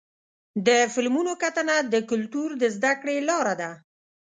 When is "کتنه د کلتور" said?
1.43-2.49